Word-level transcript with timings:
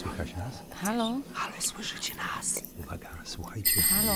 Słychać 0.00 0.36
nas? 0.36 0.62
Halo? 0.82 1.04
Halo, 1.34 1.54
słyszycie 1.58 2.14
nas? 2.14 2.60
Uwaga, 2.78 3.08
słuchajcie. 3.24 3.82
Halo? 3.82 4.12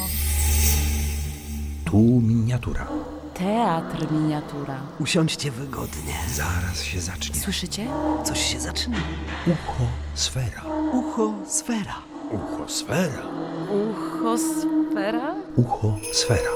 Tu 1.85 1.99
miniatura. 1.99 2.89
Teatr 3.35 4.13
miniatura. 4.13 4.81
Usiądźcie 5.01 5.51
wygodnie. 5.51 6.15
Zaraz 6.35 6.83
się 6.83 7.01
zacznie. 7.01 7.41
Słyszycie? 7.41 7.87
Coś 8.25 8.53
się 8.53 8.61
zaczyna. 8.61 8.97
Ucho 9.47 9.85
sfera. 10.15 10.63
Ucho, 10.93 11.35
sfera. 11.49 11.95
Ucho 12.33 12.69
sfera. 12.69 13.23
Uchosfera? 13.71 15.35
Ucho 15.57 15.99
sfera. 16.13 16.51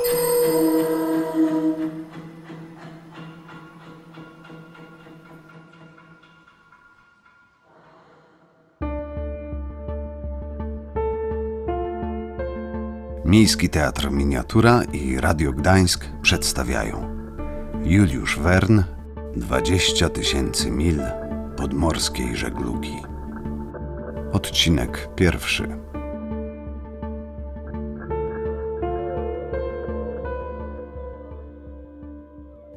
Miejski 13.49 13.69
Teatr 13.69 14.11
Miniatura 14.11 14.83
i 14.93 15.21
Radio 15.21 15.53
Gdańsk 15.53 16.05
przedstawiają 16.23 17.19
Juliusz 17.85 18.39
Wern 18.39 18.83
20 19.37 20.09
tysięcy 20.09 20.71
mil 20.71 21.01
podmorskiej 21.57 22.37
żeglugi. 22.37 22.97
Odcinek 24.33 25.09
pierwszy. 25.17 25.69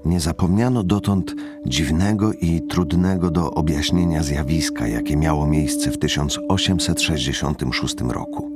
Nie 0.05 0.19
zapomniano 0.19 0.83
dotąd 0.83 1.35
dziwnego 1.65 2.33
i 2.33 2.61
trudnego 2.69 3.31
do 3.31 3.51
objaśnienia 3.51 4.23
zjawiska, 4.23 4.87
jakie 4.87 5.17
miało 5.17 5.47
miejsce 5.47 5.91
w 5.91 5.97
1866 5.97 7.95
roku. 8.01 8.51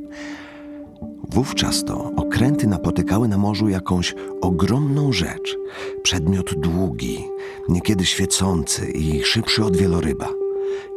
Wówczas 1.29 1.83
to 1.83 2.11
okręty 2.15 2.67
napotykały 2.67 3.27
na 3.27 3.37
morzu 3.37 3.69
jakąś 3.69 4.15
ogromną 4.41 5.11
rzecz, 5.11 5.57
przedmiot 6.03 6.53
długi, 6.53 7.25
niekiedy 7.69 8.05
świecący 8.05 8.91
i 8.91 9.23
szybszy 9.23 9.65
od 9.65 9.77
wieloryba. 9.77 10.29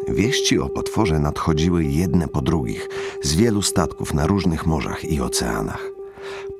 Wieści 0.08 0.58
o 0.58 0.68
potworze 0.68 1.18
nadchodziły 1.18 1.84
jedne 1.84 2.28
po 2.28 2.42
drugich 2.42 2.88
z 3.22 3.34
wielu 3.34 3.62
statków 3.62 4.14
na 4.14 4.26
różnych 4.26 4.66
morzach 4.66 5.04
i 5.04 5.20
oceanach. 5.20 5.90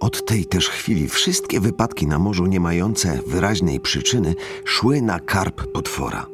Od 0.00 0.25
tej 0.25 0.47
też 0.47 0.69
chwili 0.69 1.09
wszystkie 1.09 1.61
wypadki 1.61 2.06
na 2.06 2.19
morzu 2.19 2.47
nie 2.47 2.61
mające 2.61 3.20
wyraźnej 3.27 3.81
przyczyny 3.81 4.34
szły 4.65 5.03
na 5.03 5.20
karp 5.20 5.67
potwora. 5.72 6.27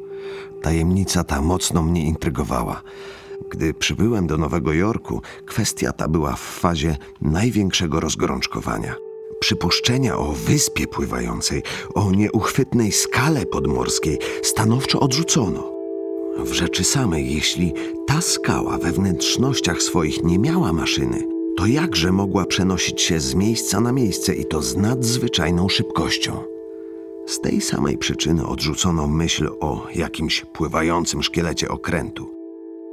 Tajemnica 0.62 1.24
ta 1.24 1.42
mocno 1.42 1.82
mnie 1.82 2.04
intrygowała. 2.04 2.82
Gdy 3.54 3.74
przybyłem 3.74 4.26
do 4.26 4.38
Nowego 4.38 4.72
Jorku, 4.72 5.20
kwestia 5.46 5.92
ta 5.92 6.08
była 6.08 6.32
w 6.32 6.40
fazie 6.40 6.96
największego 7.20 8.00
rozgorączkowania. 8.00 8.94
Przypuszczenia 9.40 10.16
o 10.16 10.32
wyspie 10.32 10.86
pływającej, 10.86 11.62
o 11.94 12.10
nieuchwytnej 12.10 12.92
skale 12.92 13.46
podmorskiej 13.46 14.18
stanowczo 14.42 15.00
odrzucono. 15.00 15.72
W 16.38 16.52
rzeczy 16.52 16.84
samej, 16.84 17.34
jeśli 17.34 17.72
ta 18.06 18.20
skała 18.20 18.78
we 18.78 18.92
wnętrznościach 18.92 19.82
swoich 19.82 20.24
nie 20.24 20.38
miała 20.38 20.72
maszyny, 20.72 21.28
to 21.56 21.66
jakże 21.66 22.12
mogła 22.12 22.46
przenosić 22.46 23.02
się 23.02 23.20
z 23.20 23.34
miejsca 23.34 23.80
na 23.80 23.92
miejsce 23.92 24.34
i 24.34 24.44
to 24.44 24.62
z 24.62 24.76
nadzwyczajną 24.76 25.68
szybkością? 25.68 26.44
Z 27.26 27.40
tej 27.40 27.60
samej 27.60 27.98
przyczyny 27.98 28.46
odrzucono 28.46 29.06
myśl 29.06 29.48
o 29.60 29.86
jakimś 29.94 30.44
pływającym 30.52 31.22
szkielecie 31.22 31.68
okrętu. 31.68 32.33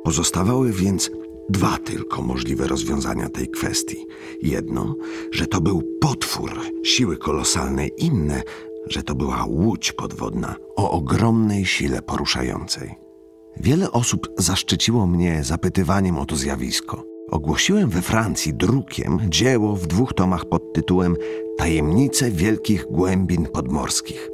Pozostawały 0.03 0.71
więc 0.71 1.11
dwa 1.49 1.77
tylko 1.77 2.21
możliwe 2.21 2.67
rozwiązania 2.67 3.29
tej 3.29 3.47
kwestii. 3.47 4.05
Jedno, 4.41 4.95
że 5.31 5.47
to 5.47 5.61
był 5.61 5.83
potwór 6.01 6.51
siły 6.83 7.17
kolosalnej, 7.17 7.91
inne, 7.97 8.43
że 8.87 9.03
to 9.03 9.15
była 9.15 9.45
łódź 9.45 9.91
podwodna 9.91 10.55
o 10.75 10.91
ogromnej 10.91 11.65
sile 11.65 12.01
poruszającej. 12.01 12.95
Wiele 13.57 13.91
osób 13.91 14.27
zaszczyciło 14.37 15.07
mnie 15.07 15.43
zapytywaniem 15.43 16.17
o 16.17 16.25
to 16.25 16.35
zjawisko. 16.35 17.03
Ogłosiłem 17.31 17.89
we 17.89 18.01
Francji 18.01 18.53
drukiem 18.53 19.19
dzieło 19.29 19.75
w 19.75 19.87
dwóch 19.87 20.13
tomach 20.13 20.45
pod 20.45 20.73
tytułem 20.73 21.15
Tajemnice 21.57 22.31
wielkich 22.31 22.85
głębin 22.91 23.45
podmorskich. 23.45 24.30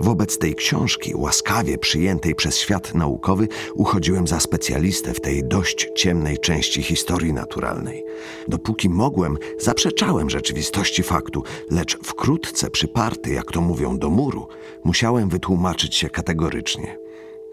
Wobec 0.00 0.38
tej 0.38 0.54
książki, 0.54 1.12
łaskawie 1.14 1.78
przyjętej 1.78 2.34
przez 2.34 2.58
świat 2.58 2.94
naukowy, 2.94 3.48
uchodziłem 3.74 4.26
za 4.26 4.40
specjalistę 4.40 5.14
w 5.14 5.20
tej 5.20 5.44
dość 5.44 5.88
ciemnej 5.96 6.38
części 6.38 6.82
historii 6.82 7.32
naturalnej. 7.32 8.04
Dopóki 8.48 8.88
mogłem, 8.88 9.38
zaprzeczałem 9.58 10.30
rzeczywistości 10.30 11.02
faktu, 11.02 11.42
lecz 11.70 11.98
wkrótce 11.98 12.70
przyparty, 12.70 13.30
jak 13.30 13.52
to 13.52 13.60
mówią, 13.60 13.98
do 13.98 14.10
muru, 14.10 14.48
musiałem 14.84 15.28
wytłumaczyć 15.28 15.94
się 15.94 16.10
kategorycznie. 16.10 16.98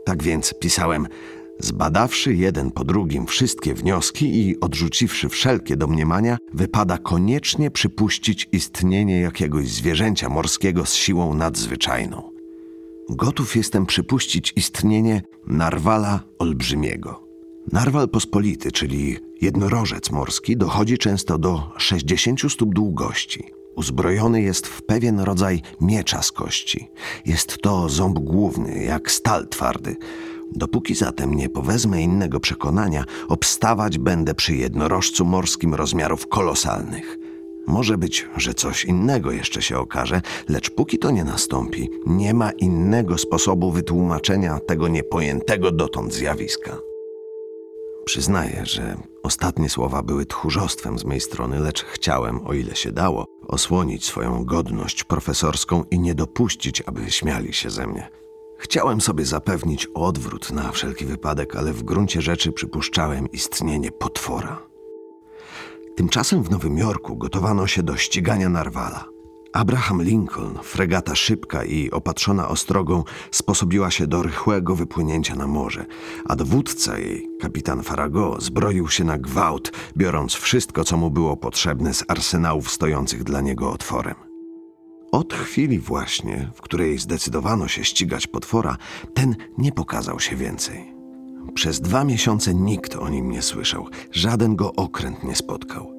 Tak 0.06 0.24
więc 0.24 0.54
pisałem, 0.54 1.08
zbadawszy 1.60 2.34
jeden 2.34 2.72
po 2.72 2.84
drugim 2.84 3.26
wszystkie 3.26 3.74
wnioski 3.74 4.48
i 4.48 4.60
odrzuciwszy 4.60 5.30
wszelkie 5.30 5.78
domniemania, 5.78 6.38
wypada 6.54 6.98
koniecznie 6.98 7.72
przypuścić 7.72 8.50
istnienie 8.52 9.22
jakiegoś 9.22 9.68
zwierzęcia 9.68 10.30
morskiego 10.30 10.86
z 10.86 10.94
siłą 10.94 11.34
nadzwyczajną. 11.34 12.37
Gotów 13.10 13.56
jestem 13.56 13.86
przypuścić 13.86 14.54
istnienie 14.56 15.22
narwala 15.48 16.20
olbrzymiego. 16.40 17.28
Narwal 17.72 18.10
pospolity, 18.10 18.72
czyli 18.72 19.18
jednorożec 19.42 20.12
morski, 20.12 20.58
dochodzi 20.58 20.98
często 20.98 21.38
do 21.38 21.72
60 21.78 22.52
stóp 22.52 22.74
długości. 22.74 23.44
Uzbrojony 23.76 24.42
jest 24.42 24.68
w 24.68 24.82
pewien 24.82 25.20
rodzaj 25.20 25.62
miecza 25.82 26.22
z 26.22 26.32
kości. 26.32 26.90
Jest 27.26 27.58
to 27.58 27.90
ząb 27.90 28.20
główny, 28.20 28.84
jak 28.84 29.12
stal 29.12 29.48
twardy. 29.48 29.96
Dopóki 30.56 30.96
zatem 30.96 31.34
nie 31.34 31.50
powezmę 31.50 32.02
innego 32.02 32.40
przekonania, 32.40 33.04
obstawać 33.28 33.98
będę 33.98 34.36
przy 34.36 34.56
jednorożcu 34.56 35.26
morskim 35.26 35.74
rozmiarów 35.74 36.28
kolosalnych. 36.28 37.27
Może 37.68 37.98
być, 37.98 38.28
że 38.38 38.54
coś 38.54 38.86
innego 38.86 39.32
jeszcze 39.32 39.62
się 39.62 39.78
okaże, 39.78 40.22
lecz 40.50 40.70
póki 40.70 41.00
to 41.00 41.12
nie 41.12 41.24
nastąpi, 41.24 41.90
nie 42.06 42.34
ma 42.34 42.52
innego 42.52 43.18
sposobu 43.18 43.72
wytłumaczenia 43.72 44.60
tego 44.60 44.88
niepojętego 44.88 45.72
dotąd 45.72 46.14
zjawiska. 46.14 46.78
Przyznaję, 48.06 48.62
że 48.66 48.98
ostatnie 49.24 49.70
słowa 49.70 50.04
były 50.04 50.26
tchórzostwem 50.26 51.00
z 51.00 51.06
mej 51.06 51.20
strony, 51.20 51.60
lecz 51.60 51.84
chciałem, 51.84 52.48
o 52.48 52.54
ile 52.54 52.76
się 52.76 52.92
dało, 52.92 53.26
osłonić 53.48 54.06
swoją 54.06 54.46
godność 54.46 55.04
profesorską 55.04 55.84
i 55.92 56.00
nie 56.00 56.16
dopuścić, 56.16 56.84
aby 56.86 57.12
śmiali 57.12 57.54
się 57.54 57.70
ze 57.70 57.88
mnie. 57.88 58.10
Chciałem 58.58 59.02
sobie 59.02 59.26
zapewnić 59.26 59.88
odwrót 59.94 60.52
na 60.52 60.72
wszelki 60.72 61.06
wypadek, 61.06 61.56
ale 61.56 61.74
w 61.74 61.84
gruncie 61.84 62.22
rzeczy 62.22 62.52
przypuszczałem 62.52 63.32
istnienie 63.32 63.92
potwora. 63.92 64.68
Tymczasem 65.98 66.44
w 66.44 66.52
Nowym 66.52 66.78
Jorku 66.78 67.18
gotowano 67.18 67.68
się 67.68 67.84
do 67.84 67.98
ścigania 67.98 68.50
Narwala. 68.50 69.06
Abraham 69.54 70.04
Lincoln, 70.04 70.60
fregata 70.64 71.16
szybka 71.16 71.64
i 71.64 71.92
opatrzona 71.92 72.48
ostrogą, 72.48 73.04
sposobiła 73.32 73.92
się 73.92 74.08
do 74.08 74.24
rychłego 74.24 74.76
wypłynięcia 74.76 75.36
na 75.36 75.48
morze, 75.48 75.86
a 76.26 76.36
dowódca 76.36 76.98
jej, 77.00 77.30
kapitan 77.40 77.84
Farago, 77.84 78.36
zbroił 78.40 78.88
się 78.88 79.04
na 79.04 79.18
gwałt, 79.18 79.72
biorąc 79.98 80.34
wszystko, 80.34 80.84
co 80.84 80.98
mu 80.98 81.12
było 81.12 81.38
potrzebne 81.38 81.94
z 81.94 82.04
arsenałów 82.08 82.72
stojących 82.72 83.24
dla 83.24 83.42
niego 83.42 83.72
otworem. 83.72 84.16
Od 85.12 85.34
chwili 85.34 85.80
właśnie, 85.80 86.52
w 86.56 86.62
której 86.62 86.98
zdecydowano 86.98 87.68
się 87.68 87.84
ścigać 87.84 88.28
potwora, 88.28 88.78
ten 89.14 89.36
nie 89.58 89.72
pokazał 89.72 90.20
się 90.20 90.36
więcej. 90.36 90.97
Przez 91.54 91.82
dwa 91.82 92.04
miesiące 92.04 92.54
nikt 92.54 92.96
o 92.96 93.10
nim 93.10 93.32
nie 93.32 93.42
słyszał, 93.42 93.88
żaden 94.12 94.56
go 94.56 94.74
okręt 94.76 95.24
nie 95.24 95.36
spotkał. 95.36 95.98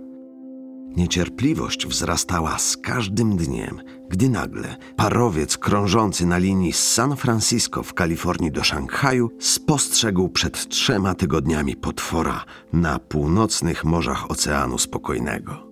Niecierpliwość 0.96 1.86
wzrastała 1.86 2.58
z 2.58 2.76
każdym 2.76 3.36
dniem, 3.36 3.80
gdy 4.10 4.28
nagle 4.28 4.76
parowiec 4.96 5.58
krążący 5.58 6.26
na 6.26 6.38
linii 6.38 6.72
z 6.72 6.88
San 6.88 7.16
Francisco 7.16 7.82
w 7.82 7.94
Kalifornii 7.94 8.52
do 8.52 8.64
Szanghaju 8.64 9.30
spostrzegł 9.38 10.28
przed 10.28 10.68
trzema 10.68 11.14
tygodniami 11.14 11.76
potwora 11.76 12.44
na 12.72 12.98
północnych 12.98 13.84
morzach 13.84 14.30
Oceanu 14.30 14.78
Spokojnego. 14.78 15.68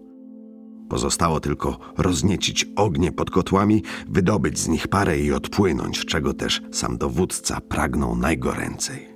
Pozostało 0.88 1.40
tylko 1.40 1.78
rozniecić 1.98 2.66
ognie 2.76 3.12
pod 3.12 3.30
kotłami, 3.30 3.82
wydobyć 4.08 4.58
z 4.58 4.68
nich 4.68 4.88
parę 4.88 5.18
i 5.18 5.32
odpłynąć, 5.32 6.04
czego 6.04 6.34
też 6.34 6.62
sam 6.72 6.98
dowódca 6.98 7.60
pragnął 7.60 8.16
najgoręcej. 8.16 9.15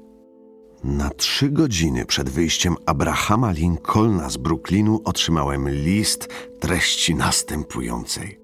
Na 0.84 1.10
trzy 1.10 1.50
godziny 1.50 2.06
przed 2.06 2.30
wyjściem 2.30 2.76
Abrahama 2.86 3.52
Lincolna 3.52 4.30
z 4.30 4.36
Brooklynu 4.36 5.00
otrzymałem 5.04 5.68
list 5.68 6.28
treści 6.60 7.14
następującej. 7.14 8.40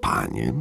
Panie, 0.00 0.52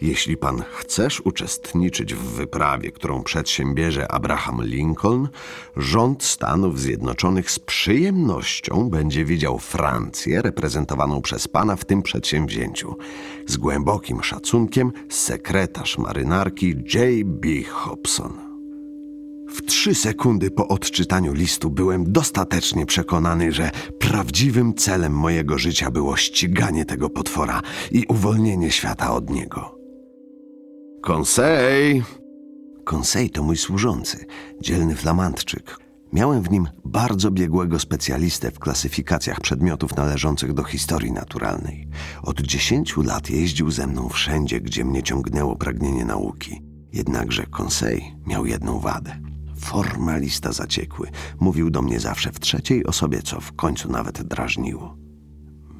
jeśli 0.00 0.36
pan 0.36 0.62
chcesz 0.72 1.20
uczestniczyć 1.20 2.14
w 2.14 2.18
wyprawie, 2.18 2.92
którą 2.92 3.22
przedsiębierze 3.22 4.12
Abraham 4.12 4.62
Lincoln, 4.64 5.28
rząd 5.76 6.24
Stanów 6.24 6.80
Zjednoczonych 6.80 7.50
z 7.50 7.58
przyjemnością 7.58 8.90
będzie 8.90 9.24
widział 9.24 9.58
Francję 9.58 10.42
reprezentowaną 10.42 11.22
przez 11.22 11.48
pana 11.48 11.76
w 11.76 11.84
tym 11.84 12.02
przedsięwzięciu. 12.02 12.96
Z 13.46 13.56
głębokim 13.56 14.22
szacunkiem 14.22 14.92
sekretarz 15.08 15.98
marynarki 15.98 16.68
J.B. 16.94 17.48
Hobson. 17.70 18.51
W 19.52 19.62
trzy 19.62 19.94
sekundy 19.94 20.50
po 20.50 20.68
odczytaniu 20.68 21.32
listu 21.32 21.70
byłem 21.70 22.12
dostatecznie 22.12 22.86
przekonany, 22.86 23.52
że 23.52 23.70
prawdziwym 23.98 24.74
celem 24.74 25.12
mojego 25.12 25.58
życia 25.58 25.90
było 25.90 26.16
ściganie 26.16 26.84
tego 26.84 27.10
potwora 27.10 27.62
i 27.90 28.06
uwolnienie 28.08 28.70
świata 28.70 29.14
od 29.14 29.30
niego. 29.30 29.78
Konsej! 31.02 32.02
Konsej 32.84 33.30
to 33.30 33.42
mój 33.42 33.56
służący, 33.56 34.26
dzielny 34.60 34.96
flamandczyk. 34.96 35.78
Miałem 36.12 36.42
w 36.42 36.50
nim 36.50 36.68
bardzo 36.84 37.30
biegłego 37.30 37.78
specjalistę 37.78 38.50
w 38.50 38.58
klasyfikacjach 38.58 39.40
przedmiotów 39.40 39.96
należących 39.96 40.52
do 40.52 40.64
historii 40.64 41.12
naturalnej. 41.12 41.88
Od 42.22 42.40
dziesięciu 42.40 43.02
lat 43.02 43.30
jeździł 43.30 43.70
ze 43.70 43.86
mną 43.86 44.08
wszędzie, 44.08 44.60
gdzie 44.60 44.84
mnie 44.84 45.02
ciągnęło 45.02 45.56
pragnienie 45.56 46.04
nauki. 46.04 46.62
Jednakże 46.92 47.46
Konsej 47.46 48.14
miał 48.26 48.46
jedną 48.46 48.78
wadę. 48.78 49.31
Formalista 49.62 50.52
zaciekły. 50.52 51.10
Mówił 51.40 51.70
do 51.70 51.82
mnie 51.82 52.00
zawsze 52.00 52.32
w 52.32 52.40
trzeciej 52.40 52.86
osobie, 52.86 53.22
co 53.22 53.40
w 53.40 53.52
końcu 53.52 53.90
nawet 53.92 54.22
drażniło. 54.22 54.96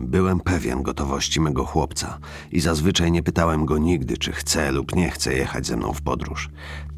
Byłem 0.01 0.41
pewien 0.41 0.83
gotowości 0.83 1.41
mego 1.41 1.65
chłopca 1.65 2.19
i 2.53 2.61
zazwyczaj 2.61 3.13
nie 3.13 3.23
pytałem 3.23 3.67
go 3.67 3.79
nigdy, 3.79 4.17
czy 4.17 4.33
chce 4.33 4.73
lub 4.73 4.95
nie 4.95 5.11
chce 5.11 5.35
jechać 5.35 5.67
ze 5.67 5.77
mną 5.77 5.93
w 5.93 6.03
podróż. 6.03 6.51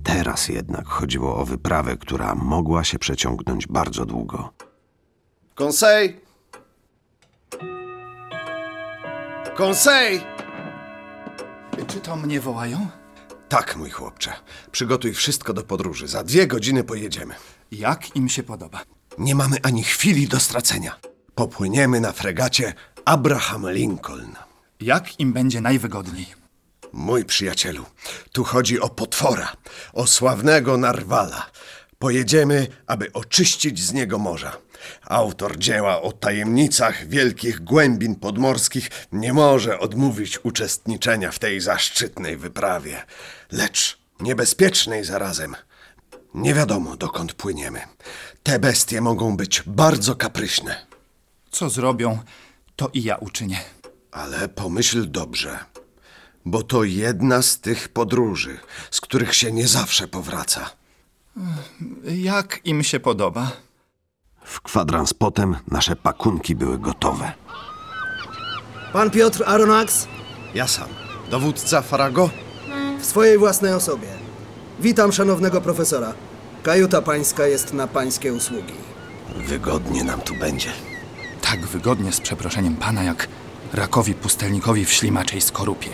Teraz 0.03 0.49
jednak 0.49 0.87
chodziło 0.87 1.37
o 1.37 1.45
wyprawę, 1.45 1.97
która 1.97 2.35
mogła 2.35 2.85
się 2.85 2.99
przeciągnąć 2.99 3.67
bardzo 3.67 4.07
długo. 4.07 4.53
Konsej! 5.55 6.21
Konsej! 9.57 10.21
Czy 11.89 12.01
to 12.01 12.17
mnie 12.17 12.41
wołają? 12.41 12.87
Tak, 13.55 13.77
mój 13.77 13.91
chłopcze. 13.91 14.33
Przygotuj 14.73 15.15
wszystko 15.15 15.53
do 15.53 15.62
podróży. 15.62 16.09
Za 16.09 16.25
dwie 16.25 16.47
godziny 16.47 16.85
pojedziemy. 16.85 17.35
Jak 17.73 18.17
im 18.17 18.29
się 18.29 18.43
podoba? 18.43 18.83
Nie 19.19 19.35
mamy 19.35 19.56
ani 19.62 19.83
chwili 19.83 20.29
do 20.29 20.41
stracenia. 20.41 20.99
Popłyniemy 21.35 22.01
na 22.01 22.12
fregacie 22.12 22.75
Abraham 23.05 23.71
Lincoln. 23.71 24.37
Jak 24.81 25.21
im 25.21 25.33
będzie 25.33 25.61
najwygodniej? 25.61 26.27
Mój 26.93 27.25
przyjacielu, 27.25 27.85
tu 28.33 28.45
chodzi 28.45 28.81
o 28.81 28.89
potwora, 28.89 29.53
o 29.93 30.06
sławnego 30.06 30.77
Narwala. 30.77 31.51
Pojedziemy, 31.99 32.67
aby 32.87 33.12
oczyścić 33.12 33.83
z 33.83 33.93
niego 33.93 34.19
morza. 34.19 34.56
Autor 35.07 35.59
dzieła 35.59 36.03
o 36.03 36.13
tajemnicach 36.13 37.07
wielkich 37.09 37.61
głębin 37.65 38.15
podmorskich 38.15 38.91
nie 39.13 39.33
może 39.33 39.79
odmówić 39.79 40.45
uczestniczenia 40.45 41.31
w 41.33 41.39
tej 41.39 41.61
zaszczytnej 41.61 42.37
wyprawie, 42.37 43.03
lecz 43.53 43.99
niebezpiecznej 44.21 45.05
zarazem. 45.05 45.57
Nie 46.35 46.55
wiadomo, 46.55 46.97
dokąd 46.97 47.33
płyniemy. 47.33 47.81
Te 48.43 48.59
bestie 48.59 49.01
mogą 49.01 49.37
być 49.37 49.63
bardzo 49.67 50.15
kapryśne, 50.15 50.87
Co 51.51 51.71
zrobią, 51.71 52.19
to 52.77 52.91
i 52.93 53.03
ja 53.03 53.17
uczynię. 53.17 53.61
ale 54.13 54.49
pomyśl 54.49 55.11
dobrze, 55.11 55.59
bo 56.45 56.63
to 56.63 56.85
jedna 56.85 57.43
z 57.43 57.61
tych 57.61 57.89
podróży, 57.89 58.59
z 58.91 59.01
których 59.01 59.35
się 59.35 59.53
nie 59.53 59.69
zawsze 59.69 60.09
powraca. 60.09 60.71
Jak 62.05 62.61
im 62.65 62.83
się 62.83 63.01
podoba? 63.01 63.53
W 64.44 64.61
kwadrans 64.61 65.14
potem 65.14 65.56
nasze 65.70 65.96
pakunki 65.96 66.55
były 66.55 66.79
gotowe. 66.79 67.32
Pan 68.93 69.11
Piotr 69.11 69.43
Aronax 69.46 70.06
Ja 70.55 70.67
sam, 70.69 70.88
dowódca 71.31 71.82
Farago, 71.82 72.31
w 73.00 73.06
swojej 73.06 73.38
własnej 73.38 73.73
osobie. 73.73 74.08
Witam 74.81 75.12
szanownego 75.12 75.61
profesora. 75.61 76.12
Kajuta 76.62 77.02
pańska 77.02 77.46
jest 77.46 77.73
na 77.73 77.87
pańskie 77.87 78.32
usługi. 78.32 78.75
wygodnie 79.37 80.05
nam 80.05 80.20
tu 80.20 80.35
będzie. 80.35 80.70
Tak 81.43 81.67
wygodnie 81.67 82.12
z 82.12 82.20
przeproszeniem 82.20 82.76
pana, 82.76 83.02
jak 83.02 83.29
rakowi 83.73 84.14
pustelnikowi 84.14 84.85
w 84.85 84.93
ślimaczej 84.93 85.41
skorupie. 85.41 85.91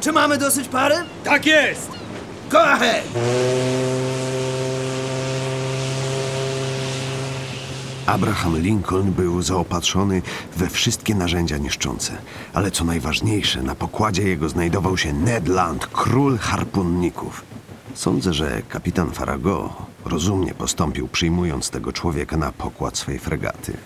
Czy 0.00 0.12
mamy 0.12 0.38
dosyć 0.38 0.68
pary? 0.68 0.94
Tak 1.24 1.46
jest! 1.46 1.88
Go 2.50 2.62
ahead! 2.62 3.04
Abraham 8.08 8.58
Lincoln 8.58 9.12
był 9.12 9.42
zaopatrzony 9.42 10.22
we 10.56 10.68
wszystkie 10.68 11.14
narzędzia 11.14 11.56
niszczące, 11.56 12.12
ale 12.54 12.70
co 12.70 12.84
najważniejsze, 12.84 13.62
na 13.62 13.74
pokładzie 13.74 14.22
jego 14.22 14.48
znajdował 14.48 14.96
się 14.96 15.12
Ned 15.12 15.48
Land, 15.48 15.86
król 15.86 16.38
harpunników. 16.38 17.42
Sądzę, 17.94 18.34
że 18.34 18.62
kapitan 18.68 19.10
Farago 19.10 19.76
rozumnie 20.04 20.54
postąpił, 20.54 21.08
przyjmując 21.08 21.70
tego 21.70 21.92
człowieka 21.92 22.36
na 22.36 22.52
pokład 22.52 22.98
swej 22.98 23.18
fregaty. 23.18 23.76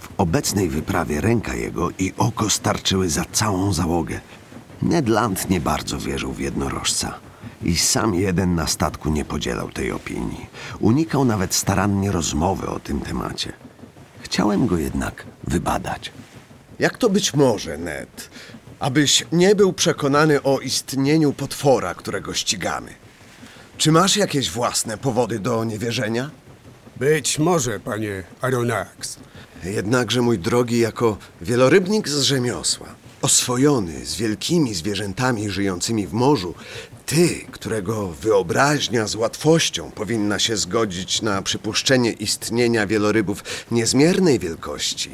W 0.00 0.08
obecnej 0.18 0.68
wyprawie 0.68 1.20
ręka 1.20 1.54
jego 1.54 1.90
i 1.98 2.12
oko 2.18 2.50
starczyły 2.50 3.08
za 3.10 3.24
całą 3.32 3.72
załogę. 3.72 4.20
Ned 4.82 5.08
Land 5.08 5.50
nie 5.50 5.60
bardzo 5.60 5.98
wierzył 5.98 6.32
w 6.32 6.40
jednorożca. 6.40 7.14
I 7.62 7.76
sam 7.76 8.14
jeden 8.14 8.54
na 8.54 8.66
statku 8.66 9.10
nie 9.10 9.24
podzielał 9.24 9.70
tej 9.70 9.92
opinii. 9.92 10.46
Unikał 10.80 11.24
nawet 11.24 11.54
starannie 11.54 12.12
rozmowy 12.12 12.66
o 12.68 12.80
tym 12.80 13.00
temacie. 13.00 13.61
Chciałem 14.32 14.66
go 14.66 14.78
jednak 14.78 15.26
wybadać. 15.44 16.12
Jak 16.78 16.98
to 16.98 17.10
być 17.10 17.34
może, 17.34 17.78
Ned, 17.78 18.30
abyś 18.80 19.24
nie 19.32 19.54
był 19.54 19.72
przekonany 19.72 20.42
o 20.42 20.58
istnieniu 20.58 21.32
potwora, 21.32 21.94
którego 21.94 22.34
ścigamy? 22.34 22.94
Czy 23.78 23.92
masz 23.92 24.16
jakieś 24.16 24.50
własne 24.50 24.98
powody 24.98 25.38
do 25.38 25.64
niewierzenia? 25.64 26.30
Być 26.96 27.38
może, 27.38 27.80
panie 27.80 28.22
Aronax. 28.40 29.16
Jednakże, 29.64 30.22
mój 30.22 30.38
drogi, 30.38 30.78
jako 30.78 31.16
wielorybnik 31.40 32.08
z 32.08 32.22
rzemiosła, 32.22 32.86
oswojony 33.22 34.06
z 34.06 34.16
wielkimi 34.16 34.74
zwierzętami 34.74 35.50
żyjącymi 35.50 36.06
w 36.06 36.12
morzu, 36.12 36.54
ty, 37.06 37.28
którego 37.50 38.08
wyobraźnia 38.08 39.06
z 39.06 39.14
łatwością 39.14 39.90
powinna 39.90 40.38
się 40.38 40.56
zgodzić 40.56 41.22
na 41.22 41.42
przypuszczenie 41.42 42.12
istnienia 42.12 42.86
wielorybów 42.86 43.44
niezmiernej 43.70 44.38
wielkości, 44.38 45.10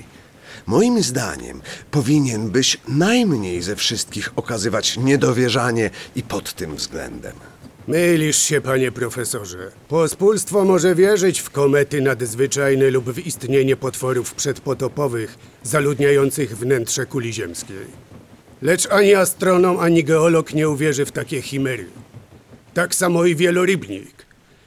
moim 0.66 1.02
zdaniem 1.02 1.62
powinien 1.90 2.50
byś 2.50 2.76
najmniej 2.88 3.62
ze 3.62 3.76
wszystkich 3.76 4.32
okazywać 4.36 4.96
niedowierzanie 4.96 5.90
i 6.16 6.22
pod 6.22 6.52
tym 6.54 6.76
względem. 6.76 7.32
Mylisz 7.88 8.38
się, 8.38 8.60
panie 8.60 8.92
profesorze. 8.92 9.70
Pospólstwo 9.88 10.64
może 10.64 10.94
wierzyć 10.94 11.40
w 11.40 11.50
komety 11.50 12.00
nadzwyczajne 12.00 12.90
lub 12.90 13.10
w 13.10 13.26
istnienie 13.26 13.76
potworów 13.76 14.34
przedpotopowych 14.34 15.38
zaludniających 15.62 16.58
wnętrze 16.58 17.06
kuli 17.06 17.32
ziemskiej. 17.32 17.86
Lecz 18.62 18.86
ani 18.86 19.14
astronom, 19.14 19.78
ani 19.80 20.04
geolog 20.04 20.54
nie 20.54 20.68
uwierzy 20.68 21.04
w 21.06 21.12
takie 21.12 21.42
chimery. 21.42 21.86
Tak 22.74 22.94
samo 22.94 23.24
i 23.24 23.36
wielorybnik. 23.36 24.26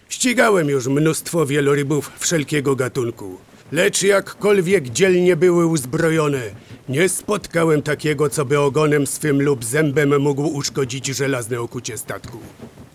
Ścigałem 0.10 0.70
już 0.70 0.88
mnóstwo 0.88 1.46
wielorybów 1.46 2.12
wszelkiego 2.20 2.76
gatunku. 2.76 3.38
Lecz 3.72 4.04
jakkolwiek 4.04 4.90
dzielnie 4.90 5.36
były 5.36 5.66
uzbrojone, 5.66 6.42
nie 6.90 7.10
spotkałem 7.10 7.82
takiego, 7.82 8.30
co 8.30 8.46
by 8.46 8.60
ogonem 8.60 9.08
swym 9.08 9.42
lub 9.42 9.66
zębem 9.66 10.22
mógł 10.22 10.48
uszkodzić 10.48 11.08
żelazne 11.08 11.62
okucie 11.62 11.98
statku. 11.98 12.40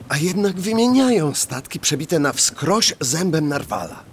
A 0.08 0.16
jednak 0.18 0.56
wymieniają 0.60 1.34
statki 1.34 1.80
przebite 1.80 2.18
na 2.18 2.32
wskroś 2.32 2.94
zębem 3.00 3.48
narwala. 3.48 4.04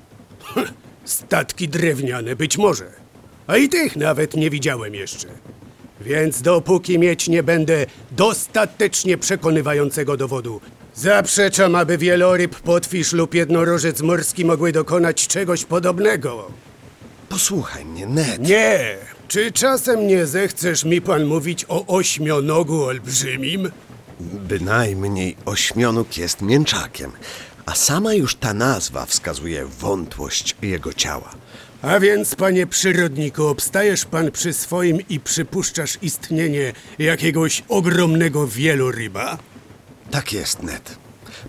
Statki 1.05 1.69
drewniane 1.69 2.35
być 2.35 2.57
może. 2.57 2.91
A 3.47 3.57
i 3.57 3.69
tych 3.69 3.95
nawet 3.95 4.33
nie 4.33 4.49
widziałem 4.49 4.95
jeszcze. 4.95 5.27
Więc 6.01 6.41
dopóki 6.41 6.99
mieć 6.99 7.27
nie 7.27 7.43
będę 7.43 7.85
dostatecznie 8.11 9.17
przekonywającego 9.17 10.17
dowodu, 10.17 10.61
zaprzeczam, 10.95 11.75
aby 11.75 11.97
wieloryb, 11.97 12.55
potwisz 12.55 13.13
lub 13.13 13.33
jednorożec 13.33 14.01
morski 14.01 14.45
mogły 14.45 14.71
dokonać 14.71 15.27
czegoś 15.27 15.65
podobnego. 15.65 16.51
Posłuchaj 17.29 17.85
mnie, 17.85 18.07
Ned. 18.07 18.41
Nie! 18.41 18.97
Czy 19.27 19.51
czasem 19.51 20.07
nie 20.07 20.25
zechcesz 20.25 20.83
mi 20.83 21.01
pan 21.01 21.25
mówić 21.25 21.65
o 21.67 21.85
ośmionogu 21.85 22.83
olbrzymim? 22.83 23.71
Bynajmniej 24.19 25.35
ośmionóg 25.45 26.17
jest 26.17 26.41
mięczakiem, 26.41 27.11
a 27.65 27.75
sama 27.75 28.13
już 28.13 28.35
ta 28.35 28.53
nazwa 28.53 29.05
wskazuje 29.05 29.65
wątłość 29.65 30.55
jego 30.61 30.93
ciała. 30.93 31.29
A 31.81 31.99
więc, 31.99 32.35
panie 32.35 32.67
przyrodniku, 32.67 33.47
obstajesz 33.47 34.05
pan 34.05 34.31
przy 34.31 34.53
swoim 34.53 34.97
i 35.09 35.19
przypuszczasz 35.19 35.97
istnienie 36.01 36.73
jakiegoś 36.99 37.63
ogromnego 37.69 38.47
wieloryba? 38.47 39.37
Tak 40.11 40.33
jest, 40.33 40.63
Ned. 40.63 40.97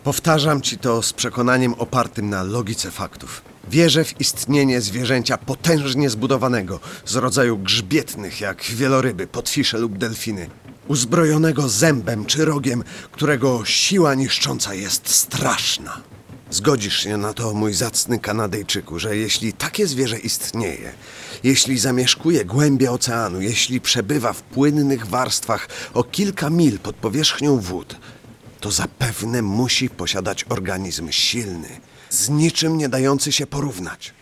Powtarzam 0.05 0.61
ci 0.61 0.79
to 0.79 1.03
z 1.03 1.13
przekonaniem 1.13 1.75
opartym 1.75 2.31
na 2.31 2.43
logice 2.43 2.91
faktów. 2.91 3.43
Wierzę 3.71 4.05
w 4.05 4.21
istnienie 4.21 4.81
zwierzęcia 4.81 5.39
potężnie 5.39 6.11
zbudowanego, 6.11 6.81
z 7.05 7.17
rodzaju 7.17 7.59
grzbietnych 7.59 8.41
jak 8.41 8.63
wieloryby, 8.63 9.27
potwisze 9.27 9.79
lub 9.79 9.99
delfiny. 9.99 10.49
Uzbrojonego 10.89 11.69
zębem 11.69 12.25
czy 12.25 12.45
rogiem, 12.45 12.85
którego 13.13 13.65
siła 13.65 14.15
niszcząca 14.15 14.75
jest 14.75 15.09
straszna. 15.09 16.01
Zgodzisz 16.51 16.99
się 16.99 17.17
na 17.17 17.33
to, 17.33 17.55
mój 17.55 17.75
zacny 17.75 18.19
Kanadyjczyku, 18.19 18.99
że 18.99 19.17
jeśli 19.17 19.53
takie 19.53 19.87
zwierzę 19.87 20.19
istnieje, 20.19 20.93
jeśli 21.45 21.79
zamieszkuje 21.79 22.45
głębie 22.45 22.91
oceanu, 22.91 23.41
jeśli 23.41 23.81
przebywa 23.81 24.33
w 24.33 24.43
płynnych 24.43 25.07
warstwach 25.07 25.69
o 25.95 26.05
kilka 26.05 26.51
mil 26.51 26.79
pod 26.79 26.97
powierzchnią 26.97 27.59
wód, 27.59 27.97
to 28.61 28.71
zapewne 28.71 29.43
musi 29.43 29.91
posiadać 29.91 30.45
organizm 30.49 31.11
silny, 31.11 31.69
z 32.11 32.29
niczym 32.29 32.79
nie 32.79 32.89
dający 32.89 33.33
się 33.33 33.47
porównać. 33.47 34.15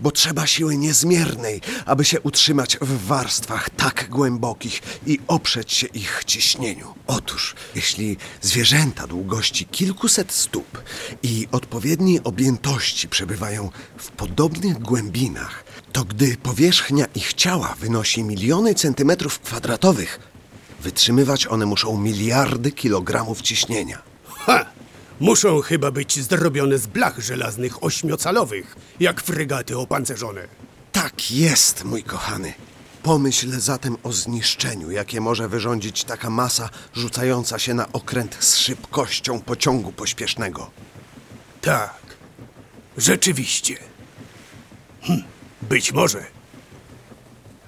Bo 0.00 0.10
trzeba 0.10 0.46
siły 0.46 0.76
niezmiernej, 0.76 1.60
aby 1.86 2.04
się 2.04 2.20
utrzymać 2.20 2.78
w 2.80 3.06
warstwach 3.06 3.70
tak 3.70 4.08
głębokich 4.10 4.82
i 5.06 5.18
oprzeć 5.28 5.72
się 5.72 5.86
ich 5.86 6.22
ciśnieniu. 6.26 6.94
Otóż, 7.06 7.54
jeśli 7.74 8.16
zwierzęta 8.40 9.06
długości 9.06 9.66
kilkuset 9.66 10.32
stóp 10.32 10.82
i 11.22 11.48
odpowiedniej 11.52 12.24
objętości 12.24 13.08
przebywają 13.08 13.70
w 13.96 14.10
podobnych 14.10 14.78
głębinach, 14.78 15.64
to 15.92 16.04
gdy 16.04 16.36
powierzchnia 16.36 17.06
ich 17.14 17.34
ciała 17.34 17.74
wynosi 17.80 18.24
miliony 18.24 18.74
centymetrów 18.74 19.40
kwadratowych, 19.40 20.20
wytrzymywać 20.80 21.46
one 21.46 21.66
muszą 21.66 21.98
miliardy 21.98 22.72
kilogramów 22.72 23.42
ciśnienia. 23.42 24.02
Ha! 24.24 24.79
Muszą 25.20 25.60
chyba 25.60 25.90
być 25.90 26.22
zrobione 26.22 26.78
z 26.78 26.86
blach 26.86 27.18
żelaznych 27.18 27.84
ośmiocalowych, 27.84 28.76
jak 29.00 29.22
fregaty 29.22 29.78
opancerzone. 29.78 30.48
Tak 30.92 31.30
jest, 31.30 31.84
mój 31.84 32.02
kochany. 32.02 32.54
Pomyśl 33.02 33.60
zatem 33.60 33.96
o 34.02 34.12
zniszczeniu, 34.12 34.90
jakie 34.90 35.20
może 35.20 35.48
wyrządzić 35.48 36.04
taka 36.04 36.30
masa 36.30 36.70
rzucająca 36.94 37.58
się 37.58 37.74
na 37.74 37.92
okręt 37.92 38.36
z 38.40 38.56
szybkością 38.56 39.40
pociągu 39.40 39.92
pośpiesznego. 39.92 40.70
Tak, 41.60 42.00
rzeczywiście. 42.96 43.76
Hm, 45.02 45.22
być 45.62 45.92
może. 45.92 46.26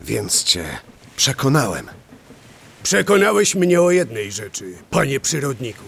Więc 0.01 0.45
cię 0.45 0.79
przekonałem. 1.17 1.89
Przekonałeś 2.83 3.55
mnie 3.55 3.83
o 3.83 3.91
jednej 3.91 4.33
rzeczy, 4.33 4.75
panie 4.91 5.21
przyrodniku. 5.21 5.85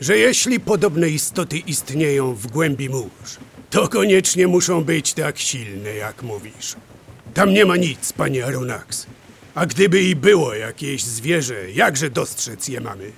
Że 0.00 0.18
jeśli 0.18 0.60
podobne 0.60 1.08
istoty 1.08 1.58
istnieją 1.58 2.34
w 2.34 2.46
głębi 2.46 2.88
mórz, 2.88 3.38
to 3.70 3.88
koniecznie 3.88 4.46
muszą 4.48 4.84
być 4.84 5.14
tak 5.14 5.38
silne, 5.38 5.94
jak 5.94 6.22
mówisz. 6.22 6.76
Tam 7.34 7.52
nie 7.52 7.64
ma 7.64 7.76
nic, 7.76 8.12
panie 8.12 8.46
Aronax. 8.46 9.06
A 9.54 9.66
gdyby 9.66 10.02
i 10.02 10.16
było 10.16 10.54
jakieś 10.54 11.02
zwierzę, 11.02 11.70
jakże 11.70 12.10
dostrzec 12.10 12.68
je 12.68 12.80
mamy? 12.80 13.12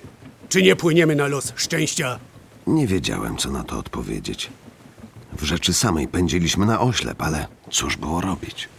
Czy 0.49 0.61
nie 0.61 0.75
płyniemy 0.75 1.15
na 1.15 1.27
los 1.27 1.53
szczęścia? 1.55 2.19
Nie 2.67 2.87
wiedziałem, 2.87 3.37
co 3.37 3.51
na 3.51 3.63
to 3.63 3.77
odpowiedzieć. 3.77 4.49
W 5.33 5.43
rzeczy 5.43 5.73
samej 5.73 6.07
pędziliśmy 6.07 6.65
na 6.65 6.81
oślep, 6.81 7.21
ale 7.21 7.47
cóż 7.71 7.97
było 7.97 8.21
robić? 8.21 8.69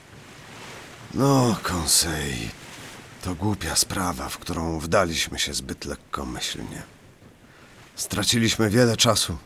No, 1.15 1.57
Konsej, 1.63 2.33
to 3.23 3.35
głupia 3.35 3.77
sprawa, 3.77 4.29
w 4.29 4.39
którą 4.39 4.79
wdaliśmy 4.79 5.39
się 5.39 5.55
zbyt 5.55 5.85
lekkomyślnie. 5.85 6.83
Straciliśmy 7.97 8.71
wiele 8.71 8.97
czasu. 8.97 9.37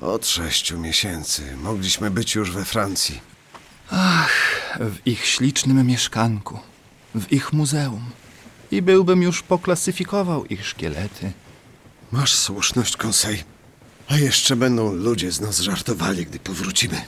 Od 0.00 0.26
sześciu 0.26 0.78
miesięcy 0.78 1.56
mogliśmy 1.56 2.10
być 2.10 2.34
już 2.34 2.50
we 2.50 2.64
Francji. 2.64 3.20
W 4.80 4.96
ich 5.06 5.26
ślicznym 5.26 5.86
mieszkanku, 5.86 6.58
w 7.14 7.32
ich 7.32 7.52
muzeum. 7.52 8.04
I 8.70 8.82
byłbym 8.82 9.22
już 9.22 9.42
poklasyfikował 9.42 10.44
ich 10.44 10.66
szkielety. 10.66 11.32
Masz 12.12 12.34
słuszność, 12.34 12.96
Konsej. 12.96 13.44
A 14.08 14.16
jeszcze 14.16 14.56
będą 14.56 14.92
ludzie 14.92 15.32
z 15.32 15.40
nas 15.40 15.58
żartowali, 15.60 16.26
gdy 16.26 16.38
powrócimy. 16.38 17.00